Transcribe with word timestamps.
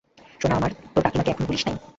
সোনা 0.41 0.55
আমার, 0.55 0.71
তোর 0.93 1.01
কাকিমাকে 1.05 1.31
এখনো 1.31 1.47
ভুলিস 1.47 1.63
নাই! 1.67 1.75